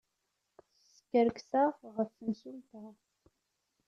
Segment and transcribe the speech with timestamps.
[0.95, 2.83] Skerkseɣ ɣef temsulta.